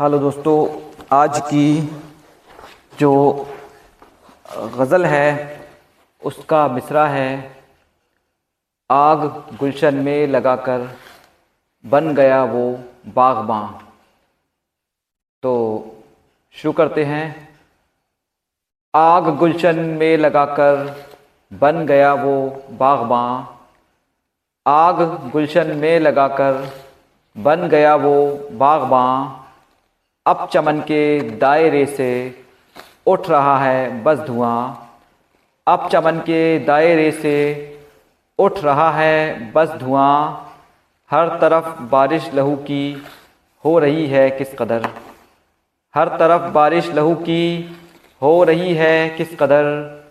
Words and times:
Hello 0.00 0.18
दोस्तों, 0.18 0.54
आज 1.12 1.38
की 1.40 1.80
जो 2.98 3.10
गज़ल 4.76 5.04
है, 5.06 5.60
उसका 6.22 6.66
मिसरा 6.68 7.06
है, 7.08 7.56
आग 8.90 9.20
गुलशन 9.60 9.94
में 10.04 10.26
लगाकर 10.26 10.88
बन 11.84 12.14
गया 12.14 12.42
वो 12.44 12.64
बागबां 13.14 13.62
तो 15.42 15.54
शुरू 16.56 16.72
करते 16.72 17.04
हैं। 17.04 17.48
आग 18.94 19.28
गुलशन 19.38 19.78
में 20.00 20.16
लगाकर 20.16 20.84
बन 21.52 21.86
गया 21.86 22.12
वो 22.14 22.34
बागबां 22.72 23.24
आग 24.66 25.30
गुलशन 25.30 25.74
में 25.76 25.98
लगाकर 26.00 26.68
बन 27.36 27.68
गया 27.68 27.94
वो 27.98 28.14
बागबां 28.58 29.43
अब 30.26 30.48
चमन 30.52 30.80
के 30.80 31.20
दायरे 31.20 31.86
से 31.86 32.38
उठ 33.06 33.30
रहा 33.30 33.58
है 33.58 34.02
बस 34.02 34.18
धुआँ। 34.18 34.90
अब 35.66 35.88
चमन 35.92 36.18
के 36.18 36.58
दायरे 36.58 37.10
से 37.12 37.34
उठ 38.38 38.58
रहा 38.58 38.90
है 38.90 39.52
बस 39.52 39.68
धुआँ। 39.68 40.52
हर 41.10 41.28
तरफ़ 41.28 41.82
बारिश 41.82 42.30
लहू 42.34 42.56
की 42.56 43.02
हो 43.64 43.78
रही 43.78 44.06
है 44.06 44.30
किस 44.30 44.54
कदर? 44.58 44.88
हर 45.94 46.08
तरफ़ 46.08 46.50
बारिश 46.52 46.90
लहू 46.90 47.14
की 47.14 47.76
हो 48.22 48.44
रही 48.44 48.74
है 48.74 49.08
किस 49.08 49.36
कदर? 49.36 50.02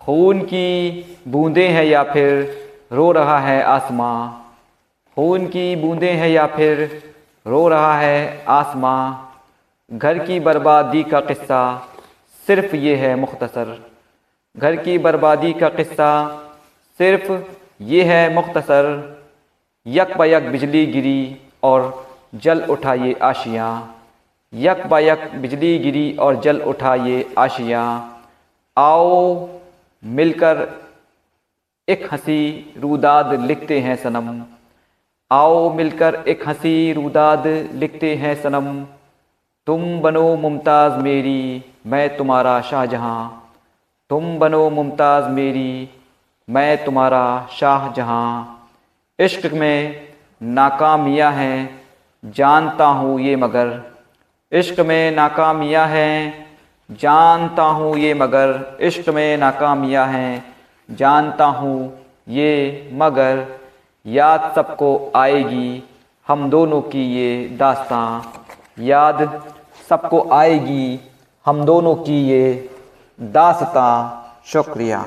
खून 0.00 0.40
की 0.40 1.04
बूंदें 1.28 1.68
हैं 1.68 1.84
या 1.84 2.02
फिर 2.02 2.56
रो 2.92 3.12
रहा 3.12 3.38
है 3.38 3.62
आसमां? 3.62 4.28
खून 5.14 5.46
की 5.46 5.76
बूंदें 5.76 6.12
हैं 6.12 6.28
या 6.28 6.46
फिर 6.46 7.02
रो 7.46 7.68
रहा 7.68 7.98
है 7.98 8.44
आसमां? 8.48 9.23
घर 9.90 10.18
की 10.18 10.38
बर्बादी 10.40 11.02
का 11.02 11.20
किस्सा 11.20 11.62
सिर्फ़ 12.46 12.74
ये 12.76 12.94
है 12.96 13.14
मुख्तसर। 13.16 13.90
घर 14.56 14.76
की 14.76 14.96
बर्बादी 14.98 15.52
का 15.52 15.68
किस्सा 15.68 16.08
सिर्फ़ 17.00 17.32
ये 17.82 18.02
है 18.02 18.34
मुख्तसर। 18.34 18.86
यक 19.86 20.16
बयक 20.18 20.48
बिजली 20.50 20.84
गिरी 20.86 21.36
और 21.62 22.06
जल 22.34 22.62
उठा 22.62 22.94
ये 22.94 23.12
आशियाँ। 23.22 24.00
यक 24.52 24.86
बयक 24.86 25.30
बिजली 25.34 25.78
गिरी 25.78 26.16
और 26.16 26.40
जल 26.40 26.60
उठा 26.62 26.94
ये 26.94 27.34
आशियाँ। 27.38 27.86
आओ 28.76 29.48
मिलकर 30.02 30.66
एक 31.88 32.08
हँसी 32.12 32.40
रुदाद 32.78 33.40
लिखते 33.40 33.80
हैं 33.80 33.96
सनम। 33.96 34.42
आओ 35.30 35.72
मिलकर 35.74 36.22
एक 36.28 36.48
हँसी 36.48 36.92
रूदाद 36.92 37.46
लिखते 37.74 38.14
हैं 38.14 38.34
सनम। 38.42 38.84
तुम 39.66 40.00
बनो 40.00 40.36
मुमताज़ 40.36 40.98
मेरी, 40.98 41.64
मैं 41.86 42.16
तुम्हारा 42.16 42.60
शाहजहाँ। 42.60 43.52
तुम 44.10 44.38
बनो 44.38 44.70
मुमताज़ 44.70 45.28
मेरी, 45.28 45.88
मैं 46.50 46.84
तुम्हारा 46.84 47.48
शाहजहाँ। 47.52 48.68
इश्क 49.18 49.46
में 49.52 50.08
नाकामियाँ 50.42 51.32
हैं, 51.32 51.80
जानता 52.24 52.84
हूँ 52.84 53.20
ये 53.20 53.36
मगर। 53.36 53.94
इश्क 54.52 54.80
में 54.80 55.10
नाकामियाँ 55.10 55.86
हैं, 55.88 56.46
जानता 56.90 57.62
हूँ 57.62 57.96
ये 57.98 58.14
मगर। 58.14 58.78
इश्क 58.80 59.08
में 59.08 59.36
नाकामियाँ 59.36 60.06
हैं, 60.06 60.54
जानता 60.90 61.44
हूँ 61.44 61.92
ये 62.28 62.90
मगर। 62.92 63.46
याद 64.06 64.52
सबको 64.56 65.12
आएगी, 65.16 65.82
हम 66.28 66.50
दोनों 66.50 66.82
की 66.82 67.04
ये 67.14 67.48
दास्तां। 67.48 68.43
याद 68.78 69.18
सबको 69.88 70.28
आएगी 70.32 71.00
हम 71.46 71.64
दोनों 71.64 71.94
की 71.96 72.16
ये 72.28 72.70
दासता 73.18 73.88
शुक्रिया। 74.46 75.04